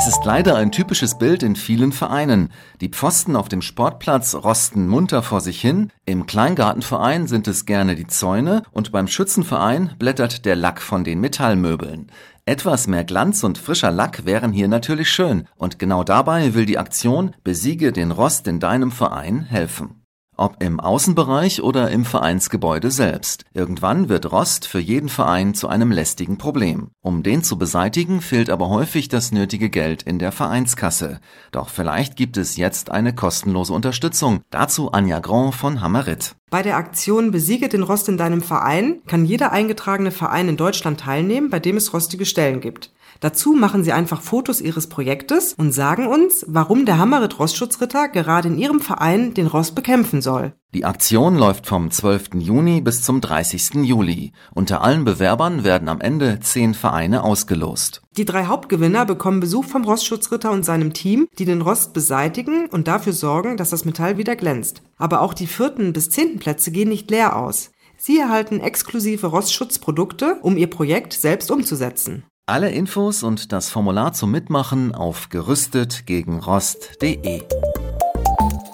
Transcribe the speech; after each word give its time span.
Es 0.00 0.06
ist 0.06 0.24
leider 0.24 0.56
ein 0.56 0.72
typisches 0.72 1.18
Bild 1.18 1.42
in 1.42 1.54
vielen 1.54 1.92
Vereinen. 1.92 2.48
Die 2.80 2.88
Pfosten 2.88 3.36
auf 3.36 3.50
dem 3.50 3.60
Sportplatz 3.60 4.34
rosten 4.34 4.88
munter 4.88 5.22
vor 5.22 5.42
sich 5.42 5.60
hin, 5.60 5.92
im 6.06 6.24
Kleingartenverein 6.24 7.26
sind 7.26 7.46
es 7.46 7.66
gerne 7.66 7.96
die 7.96 8.06
Zäune 8.06 8.62
und 8.72 8.92
beim 8.92 9.08
Schützenverein 9.08 9.96
blättert 9.98 10.46
der 10.46 10.56
Lack 10.56 10.80
von 10.80 11.04
den 11.04 11.20
Metallmöbeln. 11.20 12.10
Etwas 12.46 12.86
mehr 12.86 13.04
Glanz 13.04 13.44
und 13.44 13.58
frischer 13.58 13.90
Lack 13.90 14.24
wären 14.24 14.52
hier 14.52 14.68
natürlich 14.68 15.10
schön 15.10 15.46
und 15.56 15.78
genau 15.78 16.02
dabei 16.02 16.54
will 16.54 16.64
die 16.64 16.78
Aktion 16.78 17.36
Besiege 17.44 17.92
den 17.92 18.10
Rost 18.10 18.48
in 18.48 18.58
deinem 18.58 18.92
Verein 18.92 19.42
helfen 19.42 19.99
ob 20.40 20.62
im 20.62 20.80
Außenbereich 20.80 21.62
oder 21.62 21.90
im 21.90 22.04
Vereinsgebäude 22.04 22.90
selbst. 22.90 23.44
Irgendwann 23.52 24.08
wird 24.08 24.32
Rost 24.32 24.66
für 24.66 24.80
jeden 24.80 25.10
Verein 25.10 25.54
zu 25.54 25.68
einem 25.68 25.92
lästigen 25.92 26.38
Problem. 26.38 26.88
Um 27.02 27.22
den 27.22 27.42
zu 27.42 27.58
beseitigen, 27.58 28.22
fehlt 28.22 28.48
aber 28.48 28.70
häufig 28.70 29.08
das 29.08 29.32
nötige 29.32 29.68
Geld 29.68 30.02
in 30.02 30.18
der 30.18 30.32
Vereinskasse. 30.32 31.20
Doch 31.52 31.68
vielleicht 31.68 32.16
gibt 32.16 32.38
es 32.38 32.56
jetzt 32.56 32.90
eine 32.90 33.14
kostenlose 33.14 33.74
Unterstützung. 33.74 34.40
Dazu 34.50 34.90
Anja 34.92 35.18
Grand 35.18 35.54
von 35.54 35.82
Hammerit. 35.82 36.34
Bei 36.50 36.62
der 36.62 36.76
Aktion 36.76 37.30
Besiege 37.30 37.68
den 37.68 37.82
Rost 37.82 38.08
in 38.08 38.16
deinem 38.16 38.42
Verein 38.42 39.02
kann 39.06 39.24
jeder 39.24 39.52
eingetragene 39.52 40.10
Verein 40.10 40.48
in 40.48 40.56
Deutschland 40.56 41.00
teilnehmen, 41.00 41.50
bei 41.50 41.60
dem 41.60 41.76
es 41.76 41.92
rostige 41.92 42.26
Stellen 42.26 42.60
gibt. 42.60 42.90
Dazu 43.18 43.54
machen 43.54 43.82
sie 43.82 43.92
einfach 43.92 44.22
Fotos 44.22 44.60
ihres 44.60 44.88
Projektes 44.88 45.54
und 45.54 45.72
sagen 45.72 46.06
uns, 46.06 46.44
warum 46.48 46.86
der 46.86 46.98
Hammerit 46.98 47.38
Rostschutzritter 47.38 48.08
gerade 48.08 48.48
in 48.48 48.58
ihrem 48.58 48.80
Verein 48.80 49.34
den 49.34 49.48
Rost 49.48 49.74
bekämpfen 49.74 50.22
soll. 50.22 50.54
Die 50.72 50.84
Aktion 50.84 51.36
läuft 51.36 51.66
vom 51.66 51.90
12. 51.90 52.34
Juni 52.34 52.80
bis 52.80 53.02
zum 53.02 53.20
30. 53.20 53.82
Juli. 53.82 54.32
Unter 54.54 54.82
allen 54.82 55.04
Bewerbern 55.04 55.64
werden 55.64 55.88
am 55.88 56.00
Ende 56.00 56.38
zehn 56.38 56.74
Vereine 56.74 57.24
ausgelost. 57.24 58.02
Die 58.16 58.24
drei 58.24 58.44
Hauptgewinner 58.46 59.04
bekommen 59.04 59.40
Besuch 59.40 59.64
vom 59.64 59.84
Rostschutzritter 59.84 60.52
und 60.52 60.64
seinem 60.64 60.92
Team, 60.92 61.26
die 61.40 61.44
den 61.44 61.62
Rost 61.62 61.92
beseitigen 61.92 62.66
und 62.66 62.86
dafür 62.86 63.12
sorgen, 63.12 63.56
dass 63.56 63.70
das 63.70 63.84
Metall 63.84 64.16
wieder 64.16 64.36
glänzt. 64.36 64.82
Aber 64.96 65.22
auch 65.22 65.34
die 65.34 65.48
vierten 65.48 65.92
bis 65.92 66.08
zehnten 66.08 66.38
Plätze 66.38 66.70
gehen 66.70 66.88
nicht 66.88 67.10
leer 67.10 67.34
aus. 67.34 67.72
Sie 67.96 68.18
erhalten 68.18 68.60
exklusive 68.60 69.26
Rostschutzprodukte, 69.26 70.38
um 70.40 70.56
ihr 70.56 70.70
Projekt 70.70 71.12
selbst 71.12 71.50
umzusetzen. 71.50 72.24
Alle 72.50 72.70
Infos 72.70 73.22
und 73.22 73.52
das 73.52 73.70
Formular 73.70 74.12
zum 74.12 74.32
Mitmachen 74.32 74.92
auf 74.92 75.28
gerüstetgegenrost.de. 75.28 77.44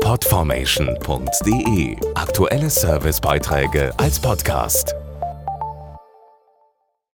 Podformation.de 0.00 1.96
Aktuelle 2.14 2.70
Servicebeiträge 2.70 3.92
als 3.98 4.18
Podcast. 4.18 4.94